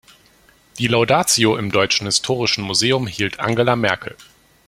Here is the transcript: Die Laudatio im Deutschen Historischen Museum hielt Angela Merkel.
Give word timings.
Die 0.79 0.87
Laudatio 0.87 1.55
im 1.57 1.71
Deutschen 1.71 2.07
Historischen 2.07 2.63
Museum 2.63 3.05
hielt 3.05 3.39
Angela 3.39 3.75
Merkel. 3.75 4.15